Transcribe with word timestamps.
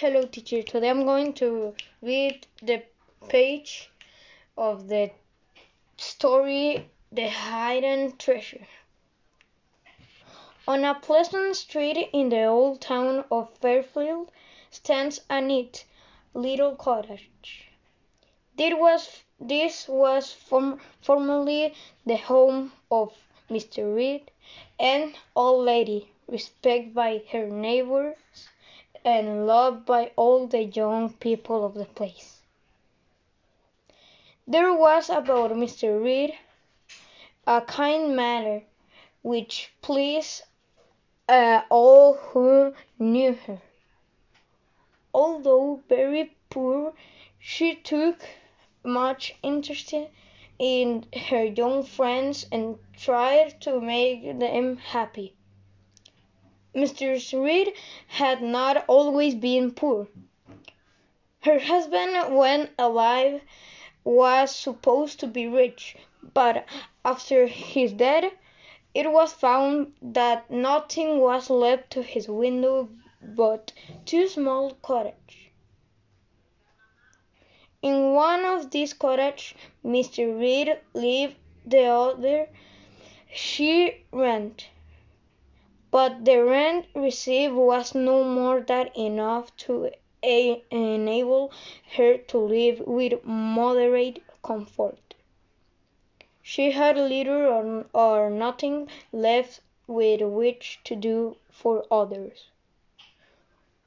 Hello, 0.00 0.22
teacher. 0.22 0.62
Today 0.62 0.88
I'm 0.88 1.04
going 1.04 1.34
to 1.34 1.74
read 2.00 2.46
the 2.62 2.82
page 3.28 3.90
of 4.56 4.88
the 4.88 5.10
story 5.98 6.88
The 7.12 7.28
Hidden 7.28 8.16
Treasure. 8.16 8.66
On 10.66 10.86
a 10.86 10.94
pleasant 10.94 11.54
street 11.54 12.08
in 12.14 12.30
the 12.30 12.44
old 12.44 12.80
town 12.80 13.26
of 13.30 13.54
Fairfield 13.58 14.32
stands 14.70 15.20
a 15.28 15.42
neat 15.42 15.84
little 16.32 16.76
cottage. 16.76 17.68
This 18.56 18.72
was, 18.74 19.22
this 19.38 19.86
was 19.86 20.32
form, 20.32 20.80
formerly 21.02 21.74
the 22.06 22.16
home 22.16 22.72
of 22.90 23.12
Mr. 23.50 23.94
Reed, 23.94 24.30
an 24.78 25.12
old 25.36 25.66
lady 25.66 26.10
respected 26.26 26.94
by 26.94 27.22
her 27.32 27.46
neighbors 27.46 28.16
and 29.04 29.46
loved 29.46 29.86
by 29.86 30.12
all 30.16 30.46
the 30.46 30.64
young 30.64 31.12
people 31.14 31.64
of 31.64 31.74
the 31.74 31.84
place. 31.84 32.40
There 34.46 34.72
was 34.72 35.10
about 35.10 35.52
Mr. 35.52 36.02
Reed 36.02 36.34
a 37.46 37.60
kind 37.62 38.14
manner 38.14 38.62
which 39.22 39.72
pleased 39.82 40.42
uh, 41.28 41.62
all 41.70 42.14
who 42.14 42.74
knew 42.98 43.32
her. 43.46 43.60
Although 45.14 45.82
very 45.88 46.36
poor, 46.48 46.92
she 47.38 47.74
took 47.74 48.18
much 48.84 49.34
interest 49.42 49.94
in 50.58 51.06
her 51.28 51.44
young 51.44 51.82
friends 51.82 52.46
and 52.52 52.78
tried 52.96 53.60
to 53.62 53.80
make 53.80 54.38
them 54.38 54.76
happy. 54.76 55.34
Mr. 56.72 57.42
Reed 57.42 57.72
had 58.06 58.40
not 58.40 58.84
always 58.86 59.34
been 59.34 59.72
poor. 59.72 60.06
Her 61.42 61.58
husband, 61.58 62.36
when 62.36 62.70
alive, 62.78 63.42
was 64.04 64.54
supposed 64.54 65.18
to 65.18 65.26
be 65.26 65.48
rich, 65.48 65.96
but 66.32 66.64
after 67.04 67.48
his 67.48 67.92
death 67.92 68.32
it 68.94 69.10
was 69.10 69.32
found 69.32 69.94
that 70.00 70.48
nothing 70.48 71.18
was 71.18 71.50
left 71.50 71.90
to 71.90 72.02
his 72.02 72.28
widow 72.28 72.88
but 73.20 73.72
two 74.04 74.28
small 74.28 74.74
cottages. 74.82 75.50
In 77.82 78.12
one 78.14 78.44
of 78.44 78.70
these 78.70 78.92
cottages 78.94 79.54
Mr. 79.84 80.38
Reed 80.38 80.78
lived, 80.94 81.34
the 81.66 81.86
other 81.86 82.48
she 83.32 84.04
rented 84.12 84.66
but 85.92 86.24
the 86.24 86.44
rent 86.44 86.86
received 86.94 87.52
was 87.54 87.94
no 87.94 88.22
more 88.22 88.60
than 88.60 88.88
enough 88.96 89.54
to 89.56 89.90
enable 90.22 91.50
her 91.96 92.16
to 92.16 92.38
live 92.38 92.80
with 92.86 93.24
moderate 93.24 94.22
comfort. 94.42 95.14
She 96.42 96.70
had 96.70 96.96
little 96.96 97.46
or, 97.46 97.86
or 97.92 98.30
nothing 98.30 98.88
left 99.12 99.60
with 99.86 100.20
which 100.20 100.80
to 100.84 100.94
do 100.94 101.36
for 101.50 101.84
others. 101.90 102.50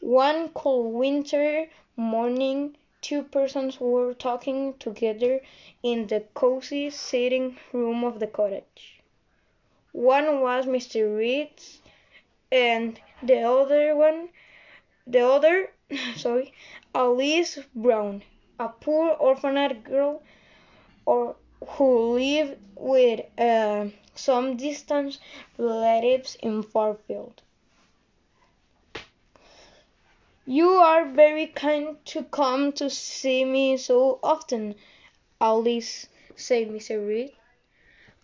One 0.00 0.50
cold 0.50 0.94
winter 0.94 1.68
morning, 1.96 2.76
two 3.00 3.24
persons 3.24 3.80
were 3.80 4.14
talking 4.14 4.74
together 4.78 5.40
in 5.82 6.06
the 6.06 6.20
cozy 6.34 6.90
sitting 6.90 7.58
room 7.72 8.04
of 8.04 8.20
the 8.20 8.28
cottage. 8.28 9.00
One 9.92 10.40
was 10.40 10.66
Mr. 10.66 11.16
Reed's 11.16 11.80
and 12.50 13.00
the 13.22 13.42
other 13.42 13.96
one 13.96 14.28
the 15.06 15.20
other 15.20 15.70
sorry 16.16 16.52
Alice 16.94 17.58
Brown, 17.74 18.22
a 18.58 18.68
poor 18.68 19.10
orphaned 19.10 19.84
girl 19.84 20.22
or 21.06 21.36
who 21.66 22.14
lived 22.14 22.56
with 22.76 23.20
uh, 23.38 23.86
some 24.14 24.56
distant 24.56 25.18
relatives 25.58 26.36
in 26.42 26.62
Farfield. 26.62 27.38
You 30.46 30.70
are 30.70 31.04
very 31.04 31.46
kind 31.46 32.04
to 32.06 32.24
come 32.24 32.72
to 32.72 32.88
see 32.88 33.44
me 33.44 33.76
so 33.76 34.18
often, 34.22 34.74
Alice 35.40 36.08
said 36.36 36.68
Mr. 36.68 37.06
Reed. 37.06 37.32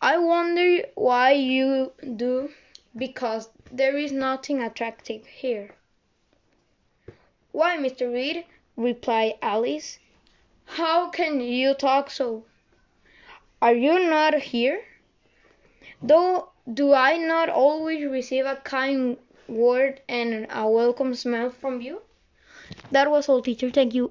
I 0.00 0.16
wonder 0.18 0.86
why 0.94 1.32
you 1.32 1.92
do 2.16 2.50
because 2.96 3.50
there 3.70 3.96
is 3.96 4.12
nothing 4.12 4.62
attractive 4.62 5.26
here. 5.26 5.74
Why, 7.52 7.76
Mr. 7.76 8.12
Reed, 8.12 8.44
replied 8.76 9.34
Alice, 9.42 9.98
how 10.64 11.08
can 11.10 11.40
you 11.40 11.74
talk 11.74 12.10
so? 12.10 12.44
Are 13.60 13.74
you 13.74 14.08
not 14.08 14.34
here? 14.34 14.82
Though 16.02 16.50
do 16.72 16.92
I 16.92 17.18
not 17.18 17.48
always 17.48 18.04
receive 18.06 18.46
a 18.46 18.56
kind 18.56 19.18
word 19.46 20.00
and 20.08 20.46
a 20.50 20.68
welcome 20.68 21.14
smile 21.14 21.50
from 21.50 21.80
you? 21.80 22.02
That 22.90 23.10
was 23.10 23.28
all, 23.28 23.42
teacher. 23.42 23.70
Thank 23.70 23.94
you. 23.94 24.10